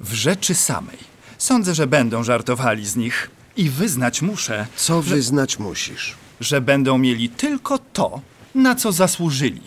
W 0.00 0.12
rzeczy 0.12 0.54
samej. 0.54 0.98
Sądzę, 1.38 1.74
że 1.74 1.86
będą 1.86 2.24
żartowali 2.24 2.86
z 2.86 2.96
nich. 2.96 3.30
I 3.56 3.70
wyznać 3.70 4.22
muszę, 4.22 4.66
Co 4.76 5.02
wyznać 5.02 5.58
musisz? 5.58 6.14
że 6.40 6.60
będą 6.60 6.98
mieli 6.98 7.28
tylko 7.28 7.78
to, 7.78 8.20
na 8.54 8.74
co 8.74 8.92
zasłużyli. 8.92 9.62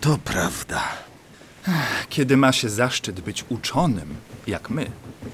To 0.00 0.18
prawda. 0.24 0.82
Kiedy 2.08 2.36
ma 2.36 2.52
się 2.52 2.68
zaszczyt 2.68 3.20
być 3.20 3.44
uczonym, 3.48 4.16
jak 4.46 4.70
my, 4.70 4.90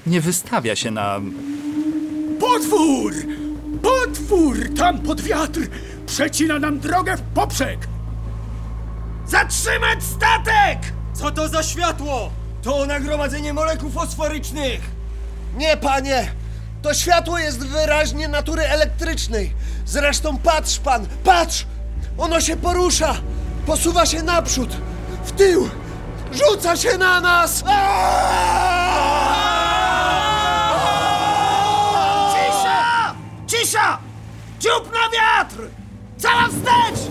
nie 0.07 0.21
wystawia 0.21 0.75
się 0.75 0.91
na 0.91 1.21
Potwór! 2.39 3.13
Potwór! 3.81 4.57
Tam 4.77 4.99
pod 4.99 5.21
wiatr! 5.21 5.59
Przecina 6.07 6.59
nam 6.59 6.79
drogę 6.79 7.17
w 7.17 7.21
poprzek! 7.21 7.87
Zatrzymać 9.27 10.03
statek! 10.03 10.79
Co 11.13 11.31
to 11.31 11.49
za 11.49 11.63
światło? 11.63 12.31
To 12.61 12.85
nagromadzenie 12.85 13.53
molekuł 13.53 13.89
fosforycznych! 13.89 14.81
Nie, 15.57 15.77
panie! 15.77 16.31
To 16.81 16.93
światło 16.93 17.39
jest 17.39 17.67
wyraźnie 17.67 18.27
natury 18.27 18.63
elektrycznej. 18.63 19.53
Zresztą 19.85 20.37
patrz 20.37 20.79
pan, 20.79 21.07
patrz! 21.23 21.65
Ono 22.17 22.41
się 22.41 22.57
porusza! 22.57 23.15
Posuwa 23.65 24.05
się 24.05 24.23
naprzód, 24.23 24.69
w 25.25 25.31
tył! 25.31 25.69
Rzuca 26.31 26.75
się 26.77 26.97
na 26.97 27.21
nas! 27.21 27.63
Cisza! 32.33 33.15
Cisza! 33.47 33.97
Dziób 34.59 34.91
na 34.93 35.09
wiatr! 35.17 35.55
Cała 36.17 36.47
wstecz! 36.47 37.09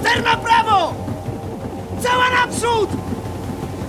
Ster 0.00 0.24
na 0.24 0.36
prawo! 0.36 0.94
Cała 2.02 2.30
naprzód! 2.30 2.90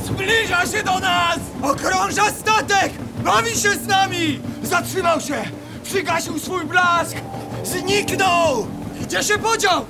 Zbliża 0.06 0.66
się 0.66 0.84
do 0.84 1.00
nas! 1.00 1.40
Okrąża 1.62 2.26
statek! 2.32 2.94
Bawi 3.24 3.52
się 3.52 3.72
z 3.72 3.88
nami! 3.88 4.40
Zatrzymał 4.64 5.22
się! 5.22 5.44
Przygasił 5.84 6.40
swój 6.40 6.66
blask! 6.66 7.16
Zniknął! 7.64 8.68
Gdzie 9.02 9.24
się 9.24 9.38
podział? 9.38 9.86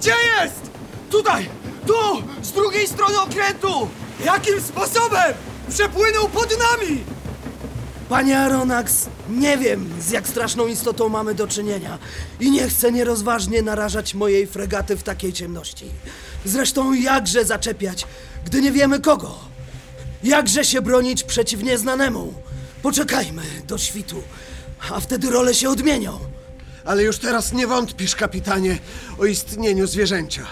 Gdzie 0.00 0.10
jest? 0.10 0.60
Tutaj! 1.10 1.48
Tu! 1.86 2.22
Z 2.42 2.52
drugiej 2.52 2.86
strony 2.88 3.20
okrętu! 3.20 3.88
Jakim 4.24 4.60
sposobem? 4.60 5.34
Przepłynął 5.70 6.28
pod 6.28 6.50
nami! 6.50 7.04
Panie 8.08 8.38
Aronax, 8.38 9.06
nie 9.30 9.58
wiem, 9.58 9.90
z 10.00 10.10
jak 10.10 10.28
straszną 10.28 10.66
istotą 10.66 11.08
mamy 11.08 11.34
do 11.34 11.46
czynienia 11.48 11.98
i 12.40 12.50
nie 12.50 12.68
chcę 12.68 12.92
nierozważnie 12.92 13.62
narażać 13.62 14.14
mojej 14.14 14.46
fregaty 14.46 14.96
w 14.96 15.02
takiej 15.02 15.32
ciemności. 15.32 15.90
Zresztą 16.44 16.92
jakże 16.92 17.44
zaczepiać, 17.44 18.06
gdy 18.44 18.62
nie 18.62 18.72
wiemy 18.72 19.00
kogo? 19.00 19.38
Jakże 20.24 20.64
się 20.64 20.82
bronić 20.82 21.24
przeciw 21.24 21.62
nieznanemu? 21.62 22.34
Poczekajmy 22.82 23.42
do 23.66 23.78
świtu, 23.78 24.22
a 24.90 25.00
wtedy 25.00 25.30
role 25.30 25.54
się 25.54 25.70
odmienią. 25.70 26.18
Ale 26.84 27.02
już 27.02 27.18
teraz 27.18 27.52
nie 27.52 27.66
wątpisz, 27.66 28.16
kapitanie, 28.16 28.78
o 29.18 29.24
istnieniu 29.24 29.86
zwierzęcia. 29.86 30.46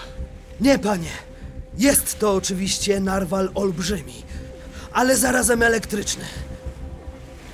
Nie, 0.61 0.79
panie. 0.79 1.11
Jest 1.77 2.19
to 2.19 2.33
oczywiście 2.33 2.99
narwal 2.99 3.51
olbrzymi, 3.55 4.23
ale 4.93 5.17
zarazem 5.17 5.63
elektryczny. 5.63 6.23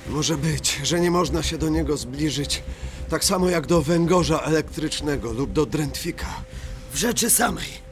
Może 0.08 0.36
być, 0.36 0.80
że 0.82 1.00
nie 1.00 1.10
można 1.10 1.42
się 1.42 1.58
do 1.58 1.68
niego 1.68 1.96
zbliżyć, 1.96 2.62
tak 3.08 3.24
samo 3.24 3.50
jak 3.50 3.66
do 3.66 3.82
węgorza 3.82 4.40
elektrycznego 4.40 5.32
lub 5.32 5.52
do 5.52 5.66
drętwika. 5.66 6.26
W 6.92 6.96
rzeczy 6.96 7.30
samej. 7.30 7.84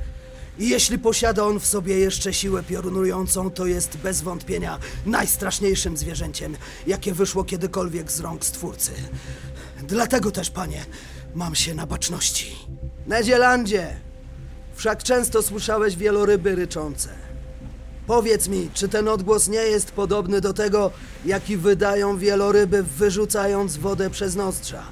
I 0.58 0.68
jeśli 0.68 0.98
posiada 0.98 1.44
on 1.44 1.60
w 1.60 1.66
sobie 1.66 1.98
jeszcze 1.98 2.34
siłę 2.34 2.62
piorunującą, 2.62 3.50
to 3.50 3.66
jest 3.66 3.96
bez 3.96 4.22
wątpienia 4.22 4.78
najstraszniejszym 5.06 5.96
zwierzęciem, 5.96 6.56
jakie 6.86 7.14
wyszło 7.14 7.44
kiedykolwiek 7.44 8.12
z 8.12 8.20
rąk 8.20 8.44
stwórcy. 8.44 8.92
Dlatego 9.82 10.30
też, 10.30 10.50
panie, 10.50 10.84
mam 11.34 11.54
się 11.54 11.74
na 11.74 11.86
baczności. 11.86 12.56
Nedzielandzie! 13.06 13.96
Wszak 14.74 15.02
często 15.02 15.42
słyszałeś 15.42 15.96
wieloryby 15.96 16.54
ryczące. 16.54 17.08
Powiedz 18.06 18.48
mi, 18.48 18.70
czy 18.74 18.88
ten 18.88 19.08
odgłos 19.08 19.48
nie 19.48 19.58
jest 19.58 19.90
podobny 19.90 20.40
do 20.40 20.52
tego, 20.52 20.90
jaki 21.24 21.56
wydają 21.56 22.18
wieloryby, 22.18 22.82
wyrzucając 22.82 23.76
wodę 23.76 24.10
przez 24.10 24.36
nozdrza? 24.36 24.82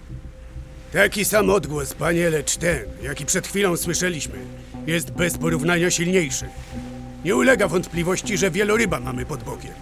Taki 0.92 1.24
sam 1.24 1.50
odgłos, 1.50 1.94
panie, 1.94 2.30
lecz 2.30 2.56
ten, 2.56 2.84
jaki 3.02 3.26
przed 3.26 3.46
chwilą 3.48 3.76
słyszeliśmy, 3.76 4.38
jest 4.86 5.10
bez 5.10 5.38
porównania 5.38 5.90
silniejszy. 5.90 6.48
Nie 7.24 7.36
ulega 7.36 7.68
wątpliwości, 7.68 8.38
że 8.38 8.50
wieloryba 8.50 9.00
mamy 9.00 9.26
pod 9.26 9.42
bokiem. 9.42 9.74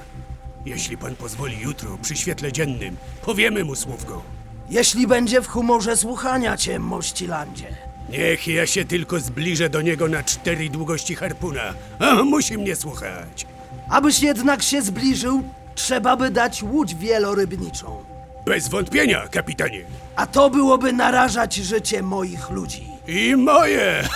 Jeśli 0.67 0.97
pan 0.97 1.17
pozwoli 1.17 1.61
jutro, 1.61 1.99
przy 2.03 2.17
świetle 2.17 2.53
dziennym, 2.53 2.97
powiemy 3.25 3.65
mu 3.65 3.75
słówko. 3.75 4.38
Jeśli 4.71 5.07
będzie 5.07 5.43
w 5.43 5.49
humorze 5.49 5.97
słuchania 5.97 6.57
cię, 6.57 6.79
mościlandzie. 6.79 7.67
Niech 8.09 8.49
ja 8.49 8.67
się 8.67 8.85
tylko 8.85 9.21
zbliżę 9.21 9.71
do 9.71 9.83
niego 9.83 10.09
na 10.09 10.23
cztery 10.23 10.69
długości 10.69 11.15
harpuna. 11.15 11.75
A 11.99 12.15
musi 12.15 12.59
mnie 12.59 12.77
słuchać. 12.77 13.47
Abyś 13.91 14.23
jednak 14.23 14.63
się 14.63 14.83
zbliżył, 14.83 15.43
trzeba 15.75 16.17
by 16.17 16.31
dać 16.31 16.63
łódź 16.63 16.95
wielorybniczą. 16.95 18.05
Bez 18.47 18.69
wątpienia, 18.69 19.29
kapitanie. 19.29 19.85
A 20.17 20.27
to 20.27 20.51
byłoby 20.51 20.93
narażać 20.93 21.55
życie 21.55 22.03
moich 22.03 22.51
ludzi. 22.51 22.87
I 23.07 23.37
moje! 23.37 24.03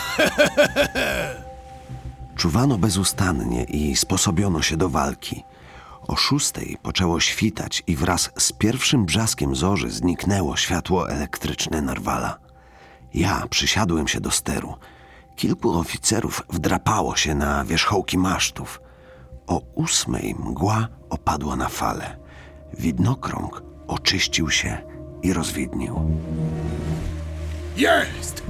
Czuwano 2.37 2.79
bezustannie 2.79 3.65
i 3.65 3.97
sposobiono 3.97 4.63
się 4.63 4.77
do 4.77 4.89
walki. 4.89 5.45
O 6.09 6.17
szóstej 6.17 6.77
poczęło 6.83 7.21
świtać 7.21 7.83
i 7.87 7.97
wraz 7.97 8.31
z 8.39 8.53
pierwszym 8.53 9.05
brzaskiem 9.05 9.57
zorzy 9.57 9.91
zniknęło 9.91 10.57
światło 10.57 11.11
elektryczne 11.11 11.83
Narwala. 11.83 12.39
Ja 13.15 13.47
przysiadłem 13.51 14.09
się 14.09 14.21
do 14.21 14.31
steru. 14.31 14.75
Kilku 15.37 15.71
oficerów 15.79 16.43
wdrapało 16.51 17.17
się 17.17 17.35
na 17.35 17.65
wierzchołki 17.65 18.19
masztów. 18.19 18.81
O 19.47 19.63
ósmej 19.75 20.35
mgła 20.39 20.89
opadła 21.11 21.57
na 21.57 21.69
fale. 21.69 22.17
Widnokrąg 22.79 23.63
oczyścił 23.89 24.51
się 24.51 24.79
i 25.23 25.33
rozwidnił. 25.33 26.21
Jest! 27.77 28.43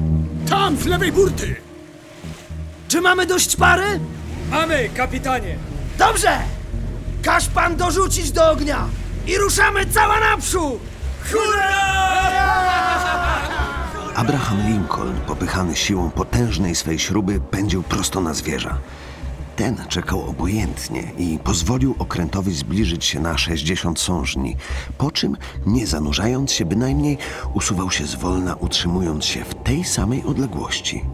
Tam, 0.48 0.76
z 0.76 0.86
lewej 0.86 1.12
burty! 1.12 1.56
Czy 2.88 3.00
mamy 3.00 3.26
dość 3.26 3.56
pary? 3.56 4.00
Mamy, 4.50 4.88
kapitanie! 4.96 5.56
Dobrze! 5.98 6.38
Każ 7.22 7.48
pan 7.48 7.76
dorzucić 7.76 8.32
do 8.32 8.50
ognia 8.50 8.88
i 9.26 9.38
ruszamy 9.38 9.86
cała 9.86 10.20
naprzód! 10.20 10.80
Abraham 14.14 14.66
Lincoln, 14.68 15.20
popychany 15.26 15.76
siłą 15.76 16.10
potężnej 16.10 16.74
swej 16.74 16.98
śruby, 16.98 17.40
pędził 17.40 17.82
prosto 17.82 18.20
na 18.20 18.34
zwierza. 18.34 18.78
Ten 19.56 19.76
czekał 19.88 20.28
obojętnie 20.28 21.12
i 21.18 21.38
pozwolił 21.44 21.94
okrętowi 21.98 22.54
zbliżyć 22.54 23.04
się 23.04 23.20
na 23.20 23.38
60 23.38 24.00
sążni, 24.00 24.56
po 24.98 25.10
czym, 25.10 25.36
nie 25.66 25.86
zanurzając 25.86 26.52
się 26.52 26.64
bynajmniej, 26.64 27.18
usuwał 27.54 27.90
się 27.90 28.06
zwolna, 28.06 28.54
utrzymując 28.54 29.24
się 29.24 29.44
w 29.44 29.54
tej 29.54 29.84
samej 29.84 30.24
odległości. 30.24 31.04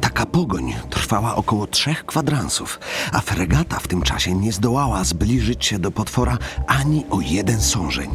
Taka 0.00 0.26
pogoń 0.26 0.74
trwała 0.90 1.36
około 1.36 1.66
trzech 1.66 2.06
kwadransów, 2.06 2.80
a 3.12 3.20
fregata 3.20 3.78
w 3.78 3.88
tym 3.88 4.02
czasie 4.02 4.34
nie 4.34 4.52
zdołała 4.52 5.04
zbliżyć 5.04 5.66
się 5.66 5.78
do 5.78 5.90
potwora 5.90 6.38
ani 6.66 7.04
o 7.10 7.20
jeden 7.20 7.60
sążeń. 7.60 8.10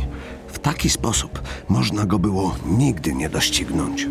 W 0.47 0.59
taki 0.59 0.89
sposób 0.89 1.41
można 1.69 2.05
go 2.05 2.19
było 2.19 2.55
nigdy 2.65 3.13
nie 3.15 3.29
doścignąć. 3.29 4.07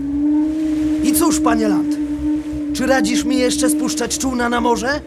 I 1.05 1.13
cóż, 1.13 1.41
panie 1.41 1.69
Land, 1.69 1.95
czy 2.77 2.87
radzisz 2.87 3.25
mi 3.25 3.39
jeszcze 3.39 3.71
spuszczać 3.71 4.19
czółna 4.19 4.49
na 4.49 4.61
morze? 4.61 5.01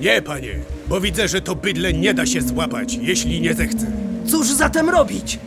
Nie, 0.00 0.22
panie, 0.22 0.54
bo 0.88 1.00
widzę, 1.00 1.28
że 1.28 1.40
to 1.40 1.54
bydle 1.54 1.92
nie 1.92 2.14
da 2.14 2.26
się 2.26 2.42
złapać, 2.42 2.94
jeśli 2.94 3.40
nie 3.40 3.54
zechce. 3.54 3.86
Cóż 4.26 4.46
zatem 4.46 4.90
robić? 4.90 5.38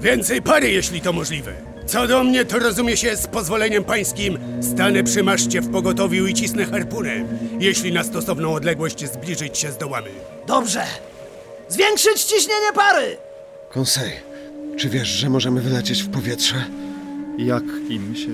Więcej 0.00 0.42
pary, 0.42 0.70
jeśli 0.70 1.00
to 1.00 1.12
możliwe. 1.12 1.75
Co 1.86 2.06
do 2.06 2.24
mnie, 2.24 2.44
to 2.44 2.58
rozumie 2.58 2.96
się 2.96 3.16
z 3.16 3.26
pozwoleniem 3.26 3.84
pańskim. 3.84 4.38
Stanę 4.60 5.04
przy 5.04 5.22
maszcie 5.22 5.60
w 5.60 5.72
pogotowiu 5.72 6.26
i 6.26 6.34
cisnę 6.34 6.66
harpunem, 6.66 7.28
jeśli 7.60 7.92
na 7.92 8.04
stosowną 8.04 8.54
odległość 8.54 9.12
zbliżyć 9.12 9.58
się 9.58 9.72
zdołamy. 9.72 10.10
Dobrze. 10.46 10.82
Zwiększyć 11.68 12.22
ciśnienie 12.22 12.72
pary! 12.74 13.16
Konsej, 13.72 14.12
czy 14.76 14.88
wiesz, 14.88 15.08
że 15.08 15.30
możemy 15.30 15.60
wylecieć 15.60 16.02
w 16.02 16.10
powietrze? 16.10 16.64
Jak 17.38 17.64
im 17.88 18.14
się 18.16 18.30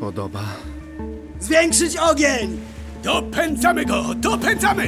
podoba. 0.00 0.44
Zwiększyć 1.40 1.96
ogień! 1.96 2.60
Dopędzamy 3.04 3.84
go! 3.84 4.04
Dopędzamy! 4.16 4.86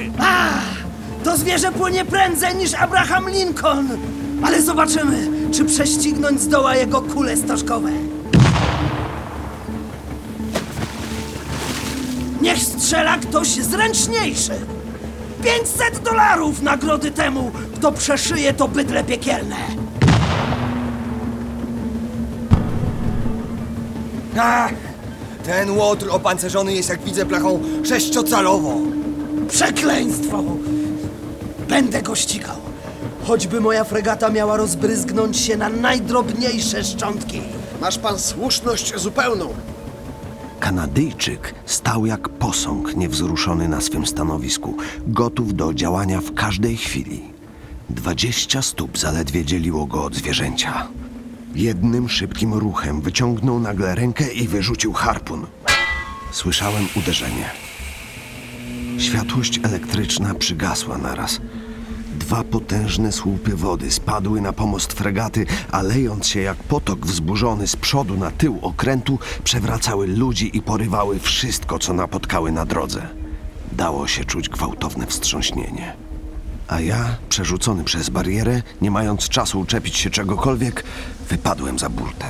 To 1.24 1.36
zwierzę 1.36 1.72
płynie 1.72 2.04
prędzej 2.04 2.54
niż 2.56 2.74
Abraham 2.74 3.30
Lincoln! 3.30 3.88
Ale 4.44 4.62
zobaczymy, 4.62 5.28
czy 5.52 5.64
prześcignąć 5.64 6.40
zdoła 6.40 6.76
jego 6.76 7.02
kule 7.02 7.36
stożkowe. 7.36 7.90
Niech 12.40 12.58
strzela 12.58 13.18
ktoś 13.18 13.48
zręczniejszy! 13.48 14.52
500 15.44 15.98
dolarów 16.04 16.62
nagrody 16.62 17.10
temu, 17.10 17.50
kto 17.74 17.92
przeszyje 17.92 18.54
to 18.54 18.68
bydle 18.68 19.04
piekielne! 19.04 19.56
Ach, 24.38 24.72
ten 25.44 25.70
łotr 25.70 26.06
opancerzony 26.10 26.74
jest, 26.74 26.88
jak 26.88 27.02
widzę, 27.04 27.24
blachą 27.24 27.60
sześciocalową. 27.84 28.92
Przekleństwo! 29.48 30.42
Będę 31.68 32.02
go 32.02 32.14
ścigał. 32.14 32.65
Choćby 33.26 33.60
moja 33.60 33.84
fregata 33.84 34.30
miała 34.30 34.56
rozbryzgnąć 34.56 35.36
się 35.36 35.56
na 35.56 35.68
najdrobniejsze 35.68 36.84
szczątki. 36.84 37.40
Masz 37.80 37.98
pan 37.98 38.18
słuszność 38.18 38.96
zupełną. 38.96 39.54
Kanadyjczyk 40.60 41.54
stał 41.64 42.06
jak 42.06 42.28
posąg 42.28 42.96
niewzruszony 42.96 43.68
na 43.68 43.80
swym 43.80 44.06
stanowisku, 44.06 44.76
gotów 45.06 45.54
do 45.54 45.74
działania 45.74 46.20
w 46.20 46.34
każdej 46.34 46.76
chwili. 46.76 47.22
Dwadzieścia 47.90 48.62
stóp 48.62 48.98
zaledwie 48.98 49.44
dzieliło 49.44 49.86
go 49.86 50.04
od 50.04 50.14
zwierzęcia. 50.14 50.88
Jednym 51.54 52.08
szybkim 52.08 52.54
ruchem 52.54 53.00
wyciągnął 53.00 53.60
nagle 53.60 53.94
rękę 53.94 54.32
i 54.32 54.48
wyrzucił 54.48 54.92
harpun. 54.92 55.46
Słyszałem 56.32 56.86
uderzenie. 56.96 57.50
Światłość 58.98 59.60
elektryczna 59.62 60.34
przygasła 60.34 60.98
naraz. 60.98 61.40
Dwa 62.16 62.44
potężne 62.44 63.12
słupy 63.12 63.56
wody 63.56 63.90
spadły 63.90 64.40
na 64.40 64.52
pomost 64.52 64.92
fregaty, 64.92 65.46
a 65.70 65.82
lejąc 65.82 66.26
się 66.26 66.40
jak 66.40 66.56
potok 66.56 67.06
wzburzony 67.06 67.66
z 67.66 67.76
przodu 67.76 68.16
na 68.16 68.30
tył 68.30 68.58
okrętu, 68.62 69.18
przewracały 69.44 70.06
ludzi 70.06 70.56
i 70.56 70.62
porywały 70.62 71.18
wszystko, 71.18 71.78
co 71.78 71.92
napotkały 71.92 72.52
na 72.52 72.64
drodze. 72.66 73.08
Dało 73.72 74.06
się 74.08 74.24
czuć 74.24 74.48
gwałtowne 74.48 75.06
wstrząśnienie. 75.06 75.92
A 76.68 76.80
ja, 76.80 77.16
przerzucony 77.28 77.84
przez 77.84 78.08
barierę, 78.10 78.62
nie 78.80 78.90
mając 78.90 79.28
czasu 79.28 79.60
uczepić 79.60 79.96
się 79.96 80.10
czegokolwiek, 80.10 80.84
wypadłem 81.28 81.78
za 81.78 81.88
burtę. 81.88 82.26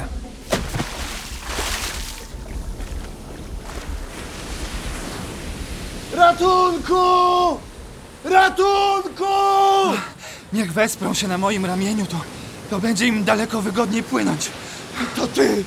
Ratunku! 6.16 7.76
Ratunku! 8.31 9.25
Niech 10.53 10.73
wesprą 10.73 11.15
się 11.15 11.29
na 11.29 11.39
moim 11.39 11.67
ramieniu, 11.67 12.07
to, 12.07 12.21
to 12.71 12.79
będzie 12.81 13.07
im 13.07 13.25
daleko 13.25 13.62
wygodniej 13.62 14.03
płynąć. 14.03 14.51
To 15.17 15.27
ty! 15.27 15.65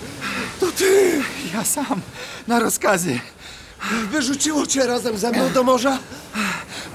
To 0.60 0.72
ty! 0.72 1.22
Ja 1.54 1.63
sam, 1.63 2.02
na 2.48 2.60
rozkazy. 2.60 3.19
Wyrzuciło 4.12 4.67
cię 4.67 4.88
razem 4.88 5.17
ze 5.17 5.32
mną 5.32 5.50
do 5.54 5.63
morza? 5.63 5.98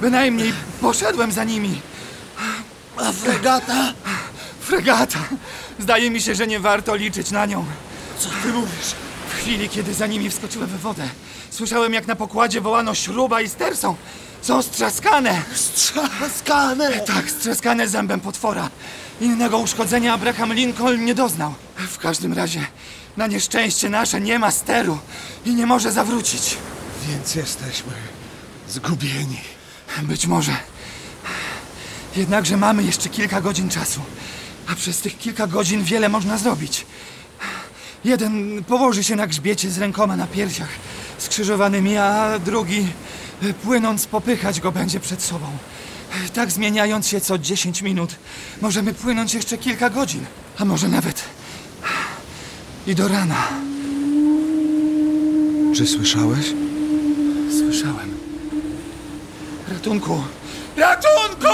Bynajmniej 0.00 0.52
poszedłem 0.80 1.32
za 1.32 1.44
nimi. 1.44 1.80
A 2.96 3.12
fregata? 3.12 3.92
Fregata. 4.60 5.18
Zdaje 5.78 6.10
mi 6.10 6.20
się, 6.20 6.34
że 6.34 6.46
nie 6.46 6.60
warto 6.60 6.94
liczyć 6.94 7.30
na 7.30 7.46
nią. 7.46 7.64
Co 8.18 8.28
ty 8.42 8.48
mówisz? 8.52 8.94
W 9.44 9.46
chwili, 9.46 9.68
kiedy 9.68 9.94
za 9.94 10.06
nimi 10.06 10.30
wskoczyłem 10.30 10.68
w 10.68 10.80
wodę, 10.80 11.08
słyszałem, 11.50 11.94
jak 11.94 12.06
na 12.06 12.16
pokładzie 12.16 12.60
wołano 12.60 12.94
śruba 12.94 13.40
i 13.40 13.48
stersą. 13.48 13.96
Są 14.42 14.62
strzaskane. 14.62 15.42
Strzaskane! 15.54 17.00
Tak, 17.00 17.30
strzaskane 17.30 17.88
zębem 17.88 18.20
potwora. 18.20 18.70
Innego 19.20 19.58
uszkodzenia 19.58 20.14
Abraham 20.14 20.52
Lincoln 20.52 21.04
nie 21.04 21.14
doznał. 21.14 21.54
W 21.76 21.98
każdym 21.98 22.32
razie, 22.32 22.66
na 23.16 23.26
nieszczęście 23.26 23.88
nasze 23.88 24.20
nie 24.20 24.38
ma 24.38 24.50
steru 24.50 24.98
i 25.46 25.54
nie 25.54 25.66
może 25.66 25.92
zawrócić. 25.92 26.56
Więc 27.08 27.34
jesteśmy 27.34 27.92
zgubieni. 28.68 29.40
Być 30.02 30.26
może. 30.26 30.56
Jednakże 32.16 32.56
mamy 32.56 32.82
jeszcze 32.82 33.08
kilka 33.08 33.40
godzin 33.40 33.68
czasu. 33.68 34.00
A 34.68 34.74
przez 34.74 35.00
tych 35.00 35.18
kilka 35.18 35.46
godzin 35.46 35.84
wiele 35.84 36.08
można 36.08 36.38
zrobić. 36.38 36.86
Jeden 38.04 38.64
położy 38.64 39.04
się 39.04 39.16
na 39.16 39.26
grzbiecie 39.26 39.70
z 39.70 39.78
rękoma 39.78 40.16
na 40.16 40.26
piersiach 40.26 40.68
skrzyżowanymi, 41.18 41.96
a 41.96 42.38
drugi, 42.38 42.86
y, 43.42 43.54
płynąc, 43.54 44.06
popychać 44.06 44.60
go 44.60 44.72
będzie 44.72 45.00
przed 45.00 45.22
sobą. 45.22 45.46
Tak 46.34 46.52
zmieniając 46.52 47.08
się 47.08 47.20
co 47.20 47.38
10 47.38 47.82
minut, 47.82 48.16
możemy 48.60 48.94
płynąć 48.94 49.34
jeszcze 49.34 49.58
kilka 49.58 49.90
godzin, 49.90 50.24
a 50.58 50.64
może 50.64 50.88
nawet 50.88 51.24
i 52.86 52.94
do 52.94 53.08
rana. 53.08 53.48
Czy 55.76 55.86
słyszałeś? 55.86 56.46
Słyszałem. 57.58 58.14
Ratunku! 59.68 60.22
Ratunku! 60.76 61.48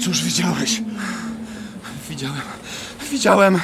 Cóż 0.00 0.22
widziałeś? 0.22 0.82
Widziałem, 2.10 2.42
widziałem. 3.10 3.60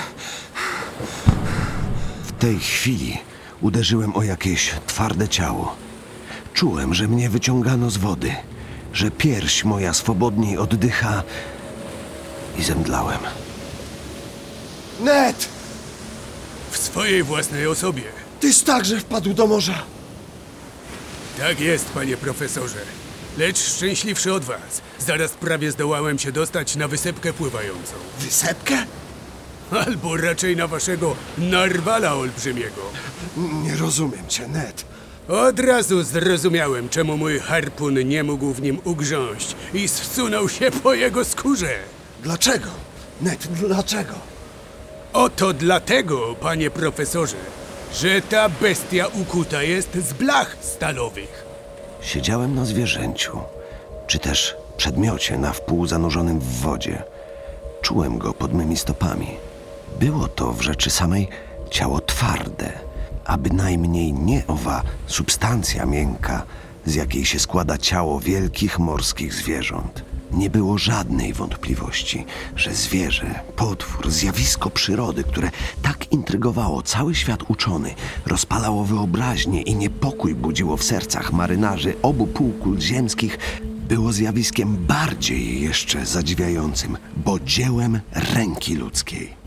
W 2.40 2.42
tej 2.42 2.59
chwili 2.59 3.18
uderzyłem 3.61 4.16
o 4.16 4.22
jakieś 4.22 4.74
twarde 4.87 5.29
ciało. 5.29 5.76
Czułem, 6.55 6.94
że 6.94 7.09
mnie 7.09 7.31
wyciągano 7.31 7.90
z 7.90 7.96
wody, 7.96 8.35
że 8.92 9.11
pierś 9.11 9.64
moja 9.64 9.94
swobodniej 9.94 10.59
oddycha 10.59 11.22
i 12.59 12.62
zemdlałem. 12.62 13.18
Ned! 15.00 15.48
W 16.70 16.79
swojej 16.79 17.22
własnej 17.22 17.66
osobie. 17.66 18.03
Tyś 18.40 18.62
także 18.62 19.00
wpadł 19.00 19.35
do 19.35 19.46
morza. 19.46 19.83
Tak 21.38 21.61
jest, 21.61 21.90
panie 21.90 22.16
profesorze. 22.16 22.81
Lecz 23.38 23.59
szczęśliwszy 23.59 24.35
od 24.35 24.44
was. 24.44 24.83
Zaraz 24.98 25.31
prawie 25.31 25.70
zdołałem 25.70 26.18
się 26.18 26.33
dostać 26.33 26.76
na 26.76 26.88
wysepkę 26.88 27.33
pływającą. 27.33 27.94
Wysepkę? 28.20 28.87
Albo 29.70 30.16
raczej 30.16 30.56
na 30.56 30.66
waszego 30.66 31.16
narwala 31.38 32.14
olbrzymiego. 32.14 32.83
Nie 33.37 33.76
rozumiem 33.76 34.28
cię, 34.28 34.48
Ned. 34.48 34.85
Od 35.28 35.61
razu 35.61 36.02
zrozumiałem, 36.02 36.88
czemu 36.88 37.16
mój 37.16 37.38
harpun 37.38 38.09
nie 38.09 38.24
mógł 38.24 38.52
w 38.52 38.62
nim 38.62 38.80
ugrząść 38.85 39.56
i 39.74 39.88
zsunął 39.88 40.48
się 40.48 40.70
po 40.70 40.94
jego 40.94 41.24
skórze. 41.24 41.74
Dlaczego? 42.22 42.68
Ned, 43.20 43.46
dlaczego? 43.46 44.14
Oto 45.12 45.52
dlatego, 45.52 46.35
panie 46.40 46.70
profesorze, 46.70 47.37
że 47.94 48.22
ta 48.22 48.48
bestia 48.48 49.06
ukuta 49.06 49.62
jest 49.62 49.94
z 49.94 50.12
blach 50.12 50.56
stalowych. 50.61 51.44
Siedziałem 52.00 52.54
na 52.54 52.64
zwierzęciu, 52.64 53.38
czy 54.06 54.18
też 54.18 54.56
przedmiocie 54.76 55.38
na 55.38 55.52
wpół 55.52 55.87
zanurzonym 55.87 56.40
w 56.40 56.61
wodzie. 56.61 57.02
Czułem 57.83 58.18
go 58.18 58.35
pod 58.35 58.54
mymi 58.54 58.76
stopami. 58.76 59.50
Było 60.01 60.29
to 60.29 60.53
w 60.53 60.63
rzeczy 60.63 60.91
samej 60.91 61.29
ciało 61.71 62.01
twarde, 62.01 62.73
a 63.25 63.39
bynajmniej 63.39 64.13
nie 64.13 64.47
owa 64.47 64.83
substancja 65.07 65.87
miękka, 65.87 66.43
z 66.87 66.95
jakiej 66.95 67.25
się 67.25 67.39
składa 67.39 67.79
ciało 67.79 68.21
wielkich 68.21 68.79
morskich 68.79 69.35
zwierząt. 69.35 70.05
Nie 70.33 70.51
było 70.51 70.79
żadnej 70.79 71.33
wątpliwości, 71.33 72.27
że 72.57 72.75
zwierzę, 72.75 73.41
potwór, 73.57 74.11
zjawisko 74.11 74.71
przyrody, 74.71 75.25
które 75.25 75.51
tak 75.83 76.13
intrygowało 76.13 76.83
cały 76.83 77.15
świat 77.15 77.51
uczony, 77.51 77.95
rozpalało 78.27 78.85
wyobraźnię 78.85 79.63
i 79.63 79.77
niepokój 79.77 80.35
budziło 80.35 80.77
w 80.77 80.85
sercach 80.85 81.33
marynarzy 81.33 81.95
obu 82.03 82.27
półkul 82.27 82.81
ziemskich, 82.81 83.39
było 83.89 84.13
zjawiskiem 84.13 84.77
bardziej 84.77 85.61
jeszcze 85.61 86.07
zadziwiającym, 86.07 86.97
bo 87.17 87.41
dziełem 87.41 88.01
ręki 88.13 88.75
ludzkiej. 88.75 89.39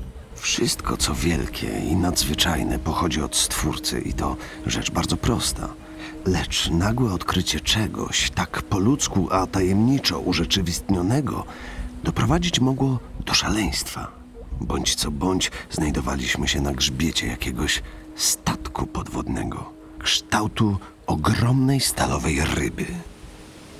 Wszystko, 0.43 0.97
co 0.97 1.15
wielkie 1.15 1.79
i 1.79 1.95
nadzwyczajne, 1.95 2.79
pochodzi 2.79 3.21
od 3.21 3.35
Stwórcy 3.35 4.01
i 4.01 4.13
to 4.13 4.37
rzecz 4.65 4.91
bardzo 4.91 5.17
prosta. 5.17 5.69
Lecz 6.25 6.69
nagłe 6.69 7.13
odkrycie 7.13 7.59
czegoś 7.59 8.31
tak 8.31 8.61
po 8.61 8.79
ludzku, 8.79 9.27
a 9.31 9.47
tajemniczo 9.47 10.19
urzeczywistnionego 10.19 11.45
doprowadzić 12.03 12.59
mogło 12.59 12.99
do 13.25 13.33
szaleństwa. 13.33 14.11
Bądź 14.61 14.95
co 14.95 15.11
bądź, 15.11 15.51
znajdowaliśmy 15.71 16.47
się 16.47 16.61
na 16.61 16.73
grzbiecie 16.73 17.27
jakiegoś 17.27 17.83
statku 18.15 18.87
podwodnego, 18.87 19.69
kształtu 19.99 20.77
ogromnej 21.07 21.79
stalowej 21.79 22.41
ryby. 22.55 22.85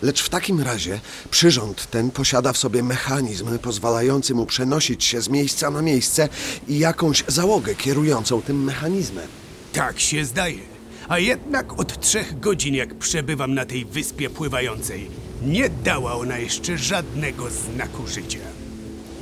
Lecz 0.04 0.24
w 0.24 0.30
takim 0.30 0.62
razie 0.62 1.00
przyrząd 1.32 1.90
ten 1.90 2.12
posiada 2.12 2.54
w 2.54 2.58
sobie 2.58 2.84
mechanizm 2.84 3.60
pozwalający 3.60 4.34
mu 4.34 4.46
przenosić 4.46 5.04
się 5.04 5.22
z 5.22 5.30
miejsca 5.30 5.72
na 5.72 5.82
miejsce 5.82 6.30
i 6.68 6.80
jakąś 6.80 7.24
załogę 7.28 7.76
kierującą 7.76 8.42
tym 8.42 8.64
mechanizmem. 8.64 9.28
Tak 9.74 10.00
się 10.00 10.26
zdaje. 10.26 10.60
A 11.08 11.20
jednak 11.20 11.80
od 11.80 12.00
trzech 12.00 12.40
godzin, 12.40 12.76
jak 12.76 12.96
przebywam 12.96 13.54
na 13.54 13.66
tej 13.66 13.86
wyspie 13.86 14.30
pływającej, 14.30 15.12
nie 15.42 15.70
dała 15.70 16.14
ona 16.14 16.38
jeszcze 16.38 16.78
żadnego 16.78 17.50
znaku 17.50 18.08
życia. 18.08 18.40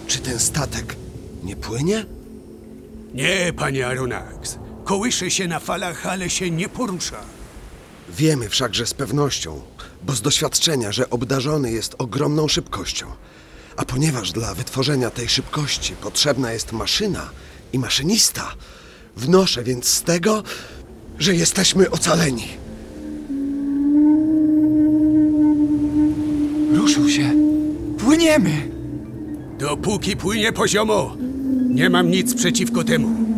Czy 0.08 0.20
ten 0.20 0.40
statek 0.40 0.96
nie 1.44 1.56
płynie? 1.56 2.06
Nie, 3.14 3.54
panie 3.58 3.88
Aronax. 3.88 4.58
Kołysze 4.84 5.32
się 5.32 5.48
na 5.48 5.60
falach, 5.60 6.06
ale 6.06 6.30
się 6.30 6.52
nie 6.52 6.70
porusza. 6.70 7.20
Wiemy 8.10 8.50
wszakże 8.50 8.86
z 8.86 8.94
pewnością, 8.94 9.62
bo 10.04 10.14
z 10.14 10.22
doświadczenia, 10.22 10.92
że 10.92 11.10
obdarzony 11.10 11.72
jest 11.72 11.96
ogromną 11.98 12.48
szybkością. 12.48 13.06
A 13.78 13.86
ponieważ 13.86 14.32
dla 14.32 14.54
wytworzenia 14.54 15.10
tej 15.10 15.30
szybkości 15.30 15.94
potrzebna 15.96 16.52
jest 16.52 16.72
maszyna 16.72 17.30
i 17.74 17.80
maszynista, 17.80 18.54
wnoszę 19.18 19.64
więc 19.64 19.88
z 19.88 20.04
tego, 20.04 20.44
że 21.20 21.36
jesteśmy 21.36 21.92
ocaleni. 21.92 22.48
Ruszył 26.74 27.10
się. 27.10 27.32
Płyniemy. 27.98 28.72
Dopóki 29.60 30.18
płynie 30.18 30.54
poziomo, 30.54 31.16
nie 31.70 31.90
mam 31.90 32.12
nic 32.12 32.36
przeciwko 32.36 32.84
temu. 32.84 33.31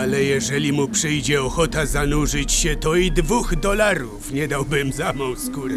Ale 0.00 0.24
jeżeli 0.24 0.72
mu 0.72 0.88
przyjdzie 0.88 1.42
ochota 1.42 1.86
zanurzyć 1.86 2.52
się, 2.52 2.76
to 2.76 2.94
i 2.94 3.12
dwóch 3.12 3.56
dolarów 3.56 4.32
nie 4.32 4.48
dałbym 4.48 4.92
za 4.92 5.12
mą 5.12 5.36
skórę. 5.36 5.74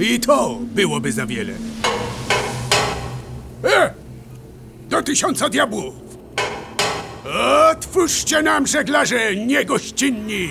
I 0.00 0.20
to 0.20 0.58
byłoby 0.74 1.12
za 1.12 1.26
wiele. 1.26 1.52
E! 3.64 3.94
Do 4.88 5.02
tysiąca 5.02 5.48
diabłów! 5.48 5.94
Otwórzcie 7.72 8.42
nam, 8.42 8.66
żeglarze 8.66 9.36
niegościnni! 9.36 10.48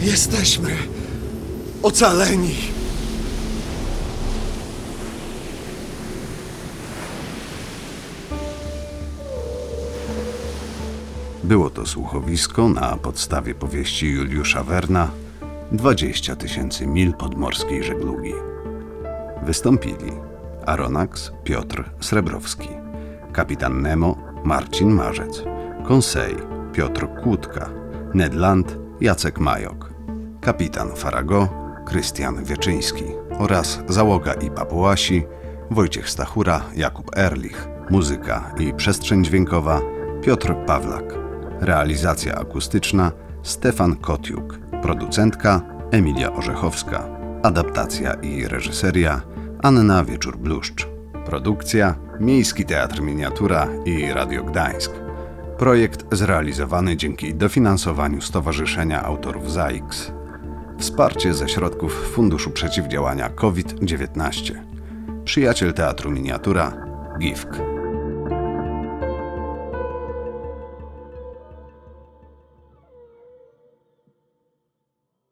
Jesteśmy 0.00 0.76
ocaleni. 1.82 2.75
Było 11.46 11.70
to 11.70 11.86
słuchowisko 11.86 12.68
na 12.68 12.96
podstawie 12.96 13.54
powieści 13.54 14.10
Juliusza 14.10 14.64
Werna 14.64 15.10
20 15.72 16.36
tysięcy 16.36 16.86
mil 16.86 17.12
podmorskiej 17.12 17.84
żeglugi. 17.84 18.32
Wystąpili 19.42 20.12
Aronax 20.66 21.32
Piotr 21.44 21.90
Srebrowski, 22.00 22.68
kapitan 23.32 23.82
Nemo 23.82 24.16
Marcin 24.44 24.90
Marzec, 24.90 25.44
Konsej 25.88 26.36
Piotr 26.72 27.08
Kłódka, 27.22 27.70
Ned 28.14 28.34
Land 28.34 28.78
Jacek 29.00 29.38
Majok, 29.38 29.90
kapitan 30.40 30.88
Farago 30.96 31.48
Krystian 31.86 32.44
Wieczyński 32.44 33.04
oraz 33.38 33.80
załoga 33.88 34.34
i 34.34 34.50
papułasi 34.50 35.24
Wojciech 35.70 36.10
Stachura, 36.10 36.62
Jakub 36.76 37.16
Erlich, 37.16 37.68
muzyka 37.90 38.54
i 38.58 38.74
przestrzeń 38.74 39.24
dźwiękowa 39.24 39.80
Piotr 40.22 40.54
Pawlak, 40.66 41.25
realizacja 41.60 42.34
akustyczna 42.34 43.12
Stefan 43.42 43.96
Kotiuk, 43.96 44.58
producentka 44.82 45.60
Emilia 45.90 46.32
Orzechowska, 46.32 47.08
adaptacja 47.42 48.14
i 48.14 48.48
reżyseria 48.48 49.20
Anna 49.62 50.04
Wieczór-Bluszcz, 50.04 50.88
produkcja 51.26 51.94
Miejski 52.20 52.64
Teatr 52.64 53.00
Miniatura 53.00 53.68
i 53.84 54.12
Radio 54.12 54.44
Gdańsk. 54.44 54.92
Projekt 55.58 56.14
zrealizowany 56.14 56.96
dzięki 56.96 57.34
dofinansowaniu 57.34 58.20
Stowarzyszenia 58.20 59.02
Autorów 59.02 59.52
ZAIKS. 59.52 60.12
Wsparcie 60.78 61.34
ze 61.34 61.48
środków 61.48 62.10
Funduszu 62.14 62.50
Przeciwdziałania 62.50 63.28
COVID-19. 63.28 64.54
Przyjaciel 65.24 65.72
Teatru 65.74 66.10
Miniatura 66.10 66.72
GIFK. 67.18 67.75